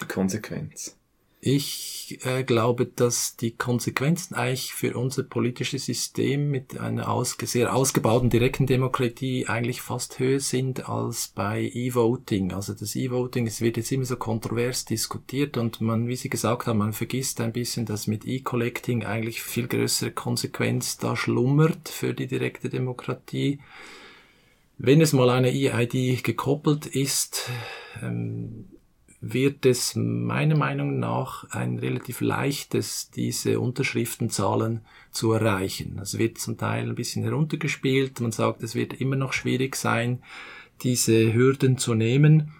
die 0.00 0.06
Konsequenz? 0.06 0.98
Ich 1.44 2.20
äh, 2.24 2.44
glaube, 2.44 2.86
dass 2.86 3.36
die 3.36 3.56
Konsequenzen 3.56 4.36
eigentlich 4.36 4.74
für 4.74 4.96
unser 4.96 5.24
politisches 5.24 5.86
System 5.86 6.52
mit 6.52 6.78
einer 6.78 7.08
ausge 7.08 7.48
sehr 7.48 7.74
ausgebauten 7.74 8.30
direkten 8.30 8.68
Demokratie 8.68 9.48
eigentlich 9.48 9.82
fast 9.82 10.20
höher 10.20 10.38
sind 10.38 10.88
als 10.88 11.32
bei 11.34 11.62
E-Voting. 11.74 12.52
Also 12.52 12.74
das 12.74 12.94
E-Voting, 12.94 13.48
es 13.48 13.60
wird 13.60 13.76
jetzt 13.76 13.90
immer 13.90 14.04
so 14.04 14.14
kontrovers 14.14 14.84
diskutiert 14.84 15.56
und 15.56 15.80
man, 15.80 16.06
wie 16.06 16.14
Sie 16.14 16.30
gesagt 16.30 16.68
haben, 16.68 16.78
man 16.78 16.92
vergisst 16.92 17.40
ein 17.40 17.52
bisschen, 17.52 17.86
dass 17.86 18.06
mit 18.06 18.24
E-Collecting 18.24 19.04
eigentlich 19.04 19.42
viel 19.42 19.66
größere 19.66 20.12
Konsequenz 20.12 20.96
da 20.98 21.16
schlummert 21.16 21.88
für 21.88 22.14
die 22.14 22.28
direkte 22.28 22.68
Demokratie. 22.68 23.58
Wenn 24.78 25.00
es 25.00 25.12
mal 25.12 25.28
eine 25.28 25.50
E-ID 25.50 26.22
gekoppelt 26.22 26.86
ist, 26.86 27.50
ähm, 28.00 28.66
wird 29.24 29.64
es 29.66 29.94
meiner 29.94 30.56
Meinung 30.56 30.98
nach 30.98 31.48
ein 31.50 31.78
relativ 31.78 32.20
leichtes, 32.20 33.08
diese 33.10 33.60
Unterschriftenzahlen 33.60 34.80
zu 35.12 35.32
erreichen. 35.32 36.00
Es 36.02 36.18
wird 36.18 36.38
zum 36.38 36.58
Teil 36.58 36.88
ein 36.88 36.96
bisschen 36.96 37.22
heruntergespielt. 37.22 38.20
Man 38.20 38.32
sagt, 38.32 38.64
es 38.64 38.74
wird 38.74 38.94
immer 38.94 39.14
noch 39.14 39.32
schwierig 39.32 39.76
sein, 39.76 40.24
diese 40.82 41.32
Hürden 41.32 41.78
zu 41.78 41.94
nehmen. 41.94 42.52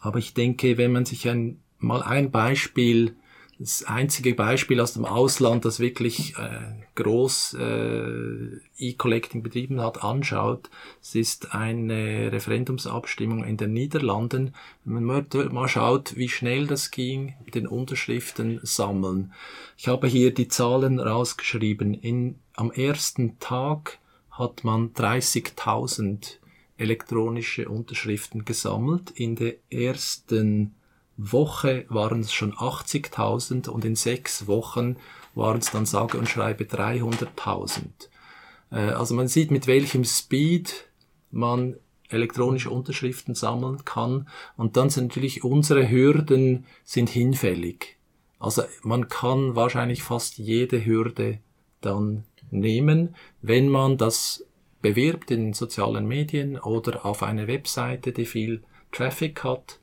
Aber 0.00 0.18
ich 0.18 0.34
denke, 0.34 0.76
wenn 0.76 0.92
man 0.92 1.06
sich 1.06 1.26
ein, 1.30 1.60
mal 1.78 2.02
ein 2.02 2.30
Beispiel 2.30 3.16
das 3.62 3.84
einzige 3.84 4.34
Beispiel 4.34 4.80
aus 4.80 4.94
dem 4.94 5.04
Ausland, 5.04 5.64
das 5.64 5.78
wirklich 5.78 6.36
äh, 6.36 6.58
groß 6.96 7.54
äh, 7.60 8.58
E-Collecting 8.76 9.44
betrieben 9.44 9.80
hat, 9.80 10.02
anschaut, 10.02 10.68
es 11.00 11.14
ist 11.14 11.54
eine 11.54 12.32
Referendumsabstimmung 12.32 13.44
in 13.44 13.56
den 13.56 13.72
Niederlanden. 13.72 14.54
Wenn 14.84 15.04
man 15.04 15.26
mal 15.52 15.68
schaut, 15.68 16.16
wie 16.16 16.28
schnell 16.28 16.66
das 16.66 16.90
ging, 16.90 17.34
den 17.54 17.68
Unterschriften 17.68 18.58
sammeln. 18.64 19.32
Ich 19.76 19.86
habe 19.86 20.08
hier 20.08 20.34
die 20.34 20.48
Zahlen 20.48 20.98
rausgeschrieben. 20.98 21.94
In, 21.94 22.40
am 22.54 22.72
ersten 22.72 23.38
Tag 23.38 23.98
hat 24.30 24.64
man 24.64 24.92
30.000 24.92 26.38
elektronische 26.78 27.68
Unterschriften 27.68 28.44
gesammelt. 28.44 29.12
In 29.12 29.36
der 29.36 29.54
ersten 29.70 30.74
Woche 31.16 31.84
waren 31.88 32.20
es 32.20 32.32
schon 32.32 32.54
80.000 32.54 33.68
und 33.68 33.84
in 33.84 33.96
sechs 33.96 34.46
Wochen 34.46 34.96
waren 35.34 35.58
es 35.58 35.70
dann 35.70 35.86
sage 35.86 36.18
und 36.18 36.28
schreibe 36.28 36.64
300.000. 36.64 37.84
Äh, 38.70 38.76
also 38.76 39.14
man 39.14 39.28
sieht, 39.28 39.50
mit 39.50 39.66
welchem 39.66 40.04
Speed 40.04 40.86
man 41.30 41.76
elektronische 42.08 42.70
Unterschriften 42.70 43.34
sammeln 43.34 43.84
kann. 43.84 44.28
Und 44.56 44.76
dann 44.76 44.90
sind 44.90 45.08
natürlich 45.08 45.44
unsere 45.44 45.90
Hürden 45.90 46.66
sind 46.84 47.08
hinfällig. 47.08 47.96
Also 48.38 48.64
man 48.82 49.08
kann 49.08 49.54
wahrscheinlich 49.54 50.02
fast 50.02 50.38
jede 50.38 50.84
Hürde 50.84 51.38
dann 51.80 52.24
nehmen, 52.50 53.14
wenn 53.40 53.68
man 53.68 53.96
das 53.96 54.44
bewirbt 54.82 55.30
in 55.30 55.52
sozialen 55.52 56.06
Medien 56.06 56.58
oder 56.58 57.06
auf 57.06 57.22
einer 57.22 57.46
Webseite, 57.46 58.12
die 58.12 58.26
viel 58.26 58.62
Traffic 58.90 59.44
hat 59.44 59.78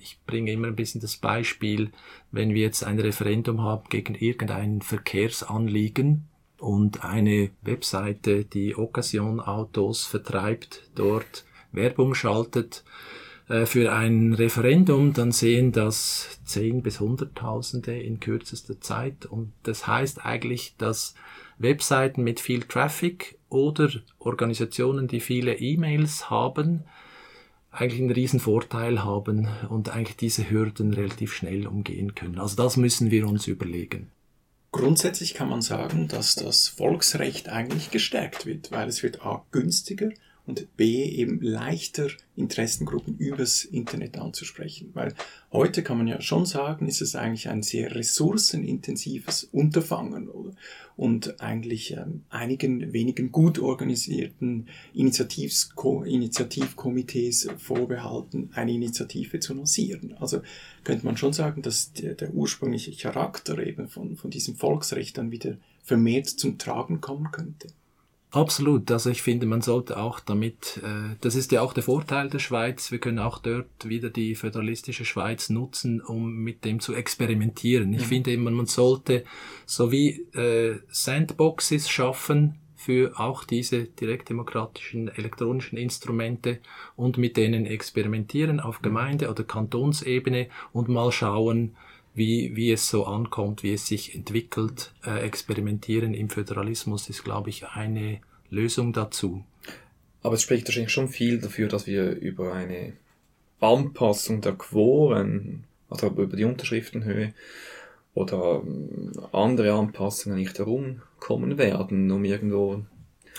ich 0.00 0.18
bringe 0.26 0.52
immer 0.52 0.66
ein 0.66 0.76
bisschen 0.76 1.00
das 1.00 1.16
Beispiel, 1.16 1.90
wenn 2.32 2.54
wir 2.54 2.62
jetzt 2.62 2.82
ein 2.82 2.98
Referendum 2.98 3.62
haben 3.62 3.88
gegen 3.88 4.14
irgendein 4.14 4.82
Verkehrsanliegen 4.82 6.28
und 6.58 7.04
eine 7.04 7.50
Webseite, 7.62 8.44
die 8.44 8.76
Occasion-Autos 8.76 10.06
vertreibt, 10.06 10.90
dort 10.94 11.44
Werbung 11.70 12.14
schaltet 12.14 12.82
äh, 13.48 13.66
für 13.66 13.92
ein 13.92 14.32
Referendum, 14.32 15.12
dann 15.12 15.32
sehen 15.32 15.72
das 15.72 16.40
zehn 16.44 16.82
bis 16.82 17.00
hunderttausende 17.00 17.98
in 17.98 18.20
kürzester 18.20 18.80
Zeit. 18.80 19.26
Und 19.26 19.52
das 19.62 19.86
heißt 19.86 20.24
eigentlich, 20.24 20.74
dass 20.78 21.14
Webseiten 21.58 22.22
mit 22.22 22.40
viel 22.40 22.62
Traffic 22.62 23.38
oder 23.48 23.90
Organisationen, 24.18 25.08
die 25.08 25.20
viele 25.20 25.58
E-Mails 25.58 26.30
haben, 26.30 26.84
eigentlich 27.70 28.00
einen 28.00 28.10
riesen 28.10 28.40
Vorteil 28.40 29.04
haben 29.04 29.48
und 29.68 29.90
eigentlich 29.90 30.16
diese 30.16 30.48
Hürden 30.50 30.94
relativ 30.94 31.34
schnell 31.34 31.66
umgehen 31.66 32.14
können. 32.14 32.38
Also 32.38 32.56
das 32.56 32.76
müssen 32.76 33.10
wir 33.10 33.28
uns 33.28 33.46
überlegen. 33.46 34.10
Grundsätzlich 34.70 35.34
kann 35.34 35.48
man 35.48 35.62
sagen, 35.62 36.08
dass 36.08 36.34
das 36.34 36.68
Volksrecht 36.68 37.48
eigentlich 37.48 37.90
gestärkt 37.90 38.46
wird, 38.46 38.70
weil 38.70 38.88
es 38.88 39.02
wird 39.02 39.22
A 39.22 39.44
günstiger 39.50 40.10
und 40.48 40.76
B 40.78 41.04
eben 41.04 41.42
leichter 41.42 42.08
Interessengruppen 42.34 43.18
übers 43.18 43.64
Internet 43.64 44.18
anzusprechen. 44.18 44.90
Weil 44.94 45.12
heute 45.52 45.82
kann 45.82 45.98
man 45.98 46.06
ja 46.06 46.22
schon 46.22 46.46
sagen, 46.46 46.88
ist 46.88 47.02
es 47.02 47.14
eigentlich 47.14 47.50
ein 47.50 47.62
sehr 47.62 47.94
ressourcenintensives 47.94 49.44
Unterfangen 49.52 50.28
oder? 50.28 50.52
und 50.96 51.40
eigentlich 51.40 51.92
ähm, 51.92 52.22
einigen 52.30 52.94
wenigen 52.94 53.30
gut 53.30 53.58
organisierten 53.58 54.68
Initiativko 54.94 56.02
Initiativkomitees 56.04 57.48
vorbehalten, 57.58 58.50
eine 58.54 58.72
Initiative 58.72 59.40
zu 59.40 59.52
lancieren. 59.52 60.16
Also 60.18 60.40
könnte 60.82 61.04
man 61.04 61.18
schon 61.18 61.34
sagen, 61.34 61.60
dass 61.60 61.92
der, 61.92 62.14
der 62.14 62.32
ursprüngliche 62.32 62.92
Charakter 62.92 63.58
eben 63.58 63.86
von, 63.86 64.16
von 64.16 64.30
diesem 64.30 64.56
Volksrecht 64.56 65.18
dann 65.18 65.30
wieder 65.30 65.58
vermehrt 65.82 66.28
zum 66.28 66.56
Tragen 66.56 67.02
kommen 67.02 67.30
könnte. 67.32 67.68
Absolut. 68.30 68.90
Also 68.90 69.08
ich 69.08 69.22
finde, 69.22 69.46
man 69.46 69.62
sollte 69.62 69.96
auch 69.96 70.20
damit, 70.20 70.80
äh, 70.84 71.16
das 71.22 71.34
ist 71.34 71.50
ja 71.50 71.62
auch 71.62 71.72
der 71.72 71.82
Vorteil 71.82 72.28
der 72.28 72.40
Schweiz, 72.40 72.92
wir 72.92 72.98
können 72.98 73.18
auch 73.18 73.38
dort 73.38 73.88
wieder 73.88 74.10
die 74.10 74.34
föderalistische 74.34 75.06
Schweiz 75.06 75.48
nutzen, 75.48 76.02
um 76.02 76.34
mit 76.34 76.64
dem 76.64 76.80
zu 76.80 76.94
experimentieren. 76.94 77.92
Ich 77.94 78.02
mhm. 78.02 78.06
finde 78.06 78.32
immer, 78.32 78.50
man 78.50 78.66
sollte 78.66 79.24
so 79.64 79.90
wie 79.90 80.26
äh, 80.34 80.78
Sandboxes 80.90 81.88
schaffen 81.88 82.56
für 82.76 83.18
auch 83.18 83.44
diese 83.44 83.84
direktdemokratischen 83.84 85.08
elektronischen 85.08 85.78
Instrumente 85.78 86.58
und 86.96 87.16
mit 87.16 87.38
denen 87.38 87.64
experimentieren 87.64 88.60
auf 88.60 88.80
mhm. 88.80 88.84
Gemeinde- 88.84 89.30
oder 89.30 89.42
Kantonsebene 89.42 90.48
und 90.72 90.88
mal 90.88 91.12
schauen, 91.12 91.76
wie, 92.18 92.54
wie 92.56 92.72
es 92.72 92.88
so 92.88 93.06
ankommt, 93.06 93.62
wie 93.62 93.72
es 93.72 93.86
sich 93.86 94.14
entwickelt. 94.14 94.92
Äh, 95.06 95.20
experimentieren 95.20 96.12
im 96.12 96.28
Föderalismus 96.28 97.08
ist, 97.08 97.24
glaube 97.24 97.50
ich, 97.50 97.66
eine 97.68 98.20
Lösung 98.50 98.92
dazu. 98.92 99.44
Aber 100.22 100.34
es 100.34 100.42
spricht 100.42 100.66
wahrscheinlich 100.66 100.92
schon 100.92 101.08
viel 101.08 101.40
dafür, 101.40 101.68
dass 101.68 101.86
wir 101.86 102.10
über 102.10 102.52
eine 102.52 102.92
Anpassung 103.60 104.40
der 104.40 104.52
Quoren, 104.52 105.64
also 105.88 106.08
über 106.08 106.36
die 106.36 106.44
Unterschriftenhöhe 106.44 107.32
oder 108.14 108.62
ähm, 108.66 109.12
andere 109.32 109.72
Anpassungen 109.72 110.38
nicht 110.38 110.58
herumkommen 110.58 111.56
werden, 111.56 112.10
um 112.10 112.24
irgendwo 112.24 112.84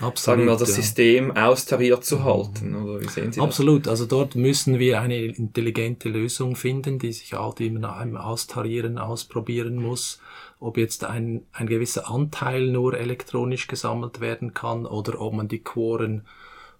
Absolut, 0.01 0.17
sagen 0.17 0.45
wir, 0.45 0.55
das 0.55 0.69
ja. 0.69 0.75
System 0.75 1.35
austariert 1.35 2.05
zu 2.05 2.23
halten. 2.23 2.75
Oder 2.75 3.01
wie 3.01 3.07
sehen 3.07 3.31
Sie 3.31 3.41
Absolut. 3.41 3.85
Das? 3.85 3.91
Also 3.91 4.05
dort 4.05 4.35
müssen 4.35 4.79
wir 4.79 5.01
eine 5.01 5.17
intelligente 5.17 6.09
Lösung 6.09 6.55
finden, 6.55 6.99
die 6.99 7.11
sich 7.11 7.33
halt 7.33 7.59
immer 7.59 7.95
einem 7.95 8.17
Austarieren 8.17 8.97
ausprobieren 8.97 9.75
muss. 9.75 10.19
Ob 10.59 10.77
jetzt 10.77 11.03
ein, 11.03 11.43
ein 11.51 11.67
gewisser 11.67 12.09
Anteil 12.09 12.67
nur 12.67 12.97
elektronisch 12.97 13.67
gesammelt 13.67 14.19
werden 14.19 14.53
kann 14.53 14.85
oder 14.85 15.21
ob 15.21 15.33
man 15.33 15.47
die 15.47 15.59
Quoren 15.59 16.23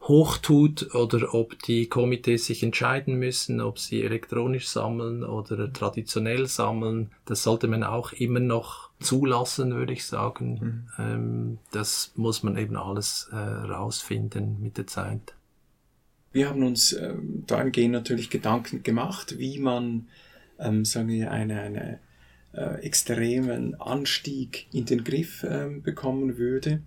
hochtut 0.02 0.96
oder 0.96 1.34
ob 1.34 1.62
die 1.64 1.88
Komitees 1.88 2.46
sich 2.46 2.64
entscheiden 2.64 3.16
müssen, 3.16 3.60
ob 3.60 3.80
sie 3.80 4.02
elektronisch 4.04 4.68
sammeln 4.70 5.24
oder 5.24 5.72
traditionell 5.72 6.48
sammeln. 6.48 7.12
Das 7.26 7.44
sollte 7.44 7.68
man 7.68 7.84
auch 7.84 8.14
immer 8.14 8.40
noch 8.40 8.89
zulassen, 9.00 9.74
würde 9.76 9.94
ich 9.94 10.06
sagen. 10.06 10.88
Mhm. 10.98 11.04
Ähm, 11.04 11.58
das 11.72 12.12
muss 12.16 12.44
man 12.44 12.58
eben 12.58 12.76
alles 12.76 13.30
äh, 13.32 13.36
rausfinden 13.36 14.62
mit 14.62 14.78
der 14.78 14.88
Zeit. 14.88 15.36
Wir 16.32 16.50
haben 16.50 16.64
uns 16.64 16.94
ähm, 16.94 17.44
dahingehend 17.48 17.94
natürlich 17.94 18.30
Gedanken 18.30 18.84
gemacht, 18.84 19.40
wie 19.40 19.60
man, 19.60 20.08
ähm, 20.60 20.86
sagen 20.86 21.08
wir, 21.08 21.32
eine, 21.32 21.62
eine 21.62 22.00
äh, 22.54 22.82
extremen 22.82 23.80
Anstieg 23.80 24.68
in 24.74 24.86
den 24.86 25.04
Griff 25.04 25.44
ähm, 25.48 25.82
bekommen 25.82 26.38
würde 26.38 26.82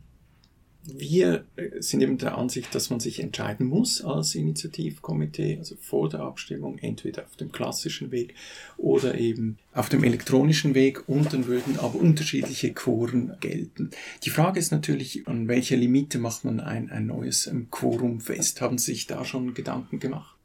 wir 0.85 1.45
äh, 1.57 1.81
sind 1.81 2.01
eben 2.01 2.19
der 2.19 2.37
Ansicht, 2.37 2.75
dass 2.75 2.91
man 2.91 3.01
sich 3.01 3.21
entscheiden 3.21 3.67
muss 3.67 4.03
als 4.03 4.35
Initiativkomitee, 4.35 5.59
also 5.59 5.77
vor 5.81 6.09
der 6.09 6.21
Abstimmung, 6.21 6.79
entweder 6.79 7.25
auf 7.25 7.37
dem 7.37 7.53
klassischen 7.53 8.11
Weg 8.11 8.35
oder 8.77 9.17
eben 9.17 9.59
auf 9.73 9.89
dem 9.89 10.03
elektronischen 10.03 10.75
Weg 10.75 11.09
und 11.09 11.33
dann 11.33 11.47
würden 11.47 11.79
aber 11.79 11.97
unterschiedliche 11.97 12.73
Quoren 12.73 13.37
gelten. 13.41 13.91
Die 14.25 14.31
Frage 14.31 14.59
ist 14.59 14.73
natürlich, 14.73 15.27
an 15.29 15.49
welcher 15.49 15.77
Limite 15.77 16.19
macht 16.19 16.45
man 16.45 16.61
ein, 16.61 16.91
ein 16.91 17.07
neues 17.07 17.47
ähm, 17.47 17.71
Quorum 17.71 18.21
fest? 18.21 18.61
Haben 18.61 18.79
Sie 18.79 18.93
sich 18.93 19.07
da 19.07 19.25
schon 19.25 19.55
Gedanken 19.55 20.01
gemacht? 20.01 20.37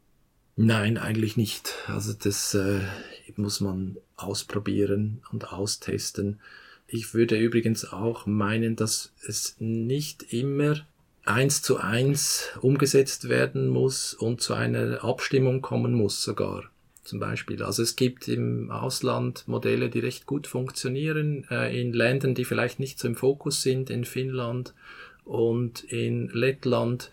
Nein, 0.55 0.97
eigentlich 0.97 1.37
nicht. 1.37 1.75
Also 1.87 2.13
das 2.13 2.53
äh, 2.53 2.81
muss 3.35 3.59
man 3.59 3.97
ausprobieren 4.15 5.21
und 5.31 5.51
austesten 5.51 6.39
Ich 6.87 7.13
würde 7.13 7.37
übrigens 7.37 7.91
auch 7.91 8.25
meinen, 8.25 8.75
dass 8.75 9.11
es 9.27 9.55
nicht 9.59 10.31
immer 10.31 10.85
eins 11.25 11.61
zu 11.61 11.77
eins 11.77 12.49
umgesetzt 12.61 13.27
werden 13.27 13.67
muss 13.67 14.13
und 14.13 14.41
zu 14.41 14.53
einer 14.53 15.03
Abstimmung 15.03 15.61
kommen 15.61 15.93
muss 15.93 16.23
sogar. 16.23 16.63
Zum 17.03 17.19
Beispiel. 17.19 17.63
Also 17.63 17.83
es 17.83 17.95
gibt 17.95 18.27
im 18.27 18.69
Ausland 18.69 19.47
Modelle, 19.47 19.89
die 19.89 19.99
recht 19.99 20.25
gut 20.25 20.45
funktionieren, 20.45 21.45
äh, 21.49 21.79
in 21.79 21.93
Ländern, 21.93 22.35
die 22.35 22.43
vielleicht 22.43 22.79
nicht 22.79 22.99
so 22.99 23.07
im 23.07 23.15
Fokus 23.15 23.61
sind, 23.61 23.89
in 23.89 24.03
Finnland 24.03 24.73
und 25.23 25.83
in 25.85 26.27
Lettland, 26.29 27.11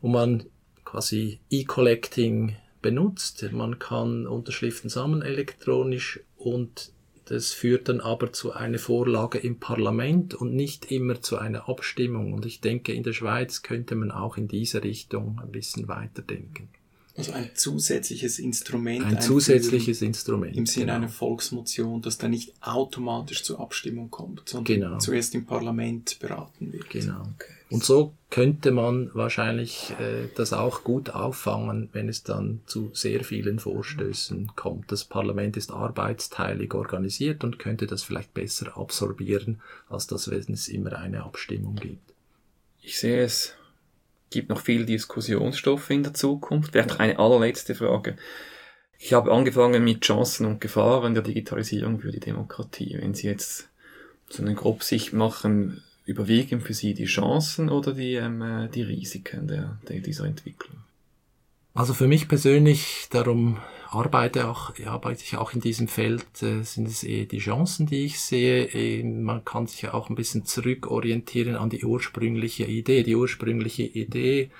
wo 0.00 0.08
man 0.08 0.44
quasi 0.84 1.38
E-Collecting 1.50 2.56
benutzt. 2.82 3.44
Man 3.52 3.78
kann 3.78 4.26
Unterschriften 4.26 4.90
sammeln 4.90 5.22
elektronisch 5.22 6.20
und 6.36 6.90
das 7.28 7.52
führt 7.52 7.90
dann 7.90 8.00
aber 8.00 8.32
zu 8.32 8.54
einer 8.54 8.78
Vorlage 8.78 9.36
im 9.36 9.60
Parlament 9.60 10.34
und 10.34 10.54
nicht 10.54 10.90
immer 10.90 11.20
zu 11.20 11.36
einer 11.36 11.68
Abstimmung. 11.68 12.32
Und 12.32 12.46
ich 12.46 12.62
denke, 12.62 12.94
in 12.94 13.02
der 13.02 13.12
Schweiz 13.12 13.60
könnte 13.60 13.96
man 13.96 14.10
auch 14.10 14.38
in 14.38 14.48
diese 14.48 14.82
Richtung 14.82 15.38
ein 15.42 15.52
bisschen 15.52 15.88
weiterdenken. 15.88 16.70
Also 17.18 17.32
ein 17.32 17.50
zusätzliches 17.54 18.38
Instrument. 18.38 19.04
Ein 19.04 19.20
zusätzliches 19.20 20.02
Instrument. 20.02 20.56
Im 20.56 20.66
Sinne 20.66 20.86
genau. 20.86 20.96
einer 20.98 21.08
Volksmotion, 21.08 22.00
das 22.00 22.16
dann 22.16 22.30
nicht 22.30 22.54
automatisch 22.60 23.42
zur 23.42 23.58
Abstimmung 23.58 24.08
kommt, 24.08 24.48
sondern 24.48 24.64
genau. 24.64 24.98
zuerst 24.98 25.34
im 25.34 25.44
Parlament 25.44 26.20
beraten 26.20 26.72
wird. 26.72 26.88
Genau. 26.90 27.22
Okay. 27.34 27.52
Und 27.70 27.82
so 27.82 28.14
könnte 28.30 28.70
man 28.70 29.10
wahrscheinlich 29.14 29.90
äh, 29.98 30.28
das 30.36 30.52
auch 30.52 30.84
gut 30.84 31.10
auffangen, 31.10 31.88
wenn 31.92 32.08
es 32.08 32.22
dann 32.22 32.60
zu 32.66 32.90
sehr 32.94 33.24
vielen 33.24 33.58
Vorstößen 33.58 34.52
kommt. 34.54 34.92
Das 34.92 35.04
Parlament 35.04 35.56
ist 35.56 35.72
arbeitsteilig 35.72 36.72
organisiert 36.72 37.42
und 37.42 37.58
könnte 37.58 37.88
das 37.88 38.04
vielleicht 38.04 38.32
besser 38.32 38.78
absorbieren, 38.78 39.60
als 39.88 40.06
das, 40.06 40.30
wenn 40.30 40.52
es 40.52 40.68
immer 40.68 40.96
eine 40.96 41.24
Abstimmung 41.24 41.74
gibt. 41.74 42.12
Ich 42.80 43.00
sehe 43.00 43.24
es 43.24 43.54
gibt 44.30 44.48
noch 44.48 44.60
viel 44.60 44.84
Diskussionsstoff 44.86 45.90
in 45.90 46.02
der 46.02 46.14
Zukunft. 46.14 46.72
Vielleicht 46.72 46.90
noch 46.90 46.98
eine 46.98 47.18
allerletzte 47.18 47.74
Frage. 47.74 48.16
Ich 48.98 49.12
habe 49.12 49.32
angefangen 49.32 49.84
mit 49.84 50.00
Chancen 50.00 50.46
und 50.46 50.60
Gefahren 50.60 51.14
der 51.14 51.22
Digitalisierung 51.22 52.00
für 52.00 52.10
die 52.10 52.20
Demokratie. 52.20 52.96
Wenn 53.00 53.14
Sie 53.14 53.28
jetzt 53.28 53.68
so 54.28 54.42
eine 54.42 54.54
Grobsicht 54.54 55.12
machen, 55.12 55.82
überwiegen 56.04 56.60
für 56.60 56.74
Sie 56.74 56.94
die 56.94 57.04
Chancen 57.04 57.68
oder 57.68 57.92
die, 57.92 58.14
ähm, 58.14 58.42
äh, 58.42 58.68
die 58.68 58.82
Risiken 58.82 59.46
der, 59.46 59.78
der, 59.88 60.00
dieser 60.00 60.24
Entwicklung? 60.24 60.78
Also 61.74 61.94
für 61.94 62.08
mich 62.08 62.28
persönlich, 62.28 63.06
darum 63.10 63.58
arbeite, 63.90 64.48
auch, 64.48 64.72
arbeite 64.84 65.22
ich 65.24 65.36
auch 65.36 65.52
in 65.52 65.60
diesem 65.60 65.88
Feld, 65.88 66.42
äh, 66.42 66.62
sind 66.62 66.88
es 66.88 67.02
eher 67.02 67.24
die 67.24 67.38
Chancen, 67.38 67.86
die 67.86 68.04
ich 68.04 68.20
sehe. 68.20 68.66
Äh, 68.66 69.02
man 69.02 69.44
kann 69.44 69.66
sich 69.66 69.82
ja 69.82 69.94
auch 69.94 70.10
ein 70.10 70.14
bisschen 70.14 70.44
zurückorientieren 70.44 71.56
an 71.56 71.70
die 71.70 71.84
ursprüngliche 71.84 72.64
Idee. 72.64 73.02
Die 73.02 73.16
ursprüngliche 73.16 73.84
Idee, 73.84 74.50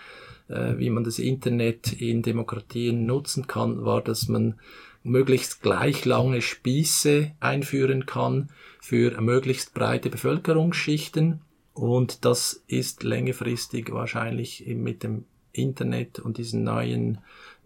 äh, 0.48 0.78
wie 0.78 0.90
man 0.90 1.04
das 1.04 1.18
Internet 1.18 1.92
in 1.92 2.22
Demokratien 2.22 3.06
nutzen 3.06 3.46
kann, 3.46 3.84
war, 3.84 4.02
dass 4.02 4.28
man 4.28 4.58
möglichst 5.02 5.62
gleich 5.62 6.04
lange 6.04 6.42
Spieße 6.42 7.32
einführen 7.40 8.06
kann 8.06 8.50
für 8.80 9.20
möglichst 9.20 9.74
breite 9.74 10.10
Bevölkerungsschichten. 10.10 11.40
Und 11.74 12.24
das 12.24 12.64
ist 12.66 13.04
längerfristig 13.04 13.92
wahrscheinlich 13.92 14.66
mit 14.66 15.02
dem 15.02 15.26
Internet 15.52 16.18
und 16.18 16.38
diesen 16.38 16.64
neuen 16.64 17.18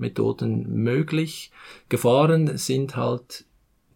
Methoden 0.02 0.68
möglich. 0.68 1.50
Gefahren 1.88 2.58
sind 2.58 2.96
halt, 2.96 3.46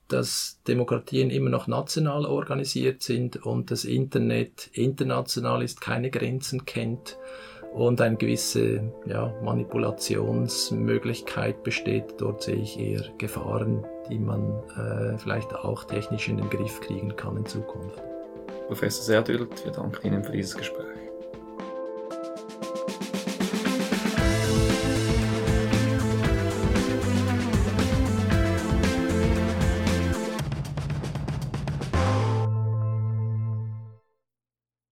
dass 0.08 0.62
Demokratien 0.66 1.28
immer 1.30 1.50
noch 1.50 1.66
national 1.66 2.24
organisiert 2.24 3.02
sind 3.02 3.44
und 3.44 3.70
das 3.70 3.84
Internet 3.84 4.70
international 4.72 5.62
ist, 5.62 5.82
keine 5.82 6.08
Grenzen 6.10 6.64
kennt 6.64 7.18
und 7.74 8.00
eine 8.00 8.16
gewisse 8.16 8.90
ja, 9.06 9.34
Manipulationsmöglichkeit 9.42 11.62
besteht. 11.62 12.14
Dort 12.18 12.42
sehe 12.42 12.56
ich 12.56 12.78
eher 12.78 13.04
Gefahren, 13.18 13.84
die 14.08 14.18
man 14.18 14.62
äh, 14.76 15.18
vielleicht 15.18 15.54
auch 15.54 15.84
technisch 15.84 16.28
in 16.28 16.38
den 16.38 16.48
Griff 16.48 16.80
kriegen 16.80 17.14
kann 17.16 17.36
in 17.36 17.44
Zukunft. 17.44 18.02
Professor 18.68 19.04
Serdült, 19.04 19.62
wir 19.64 19.72
danken 19.72 20.06
Ihnen 20.06 20.22
für 20.24 20.32
dieses 20.32 20.56
Gespräch. 20.56 20.95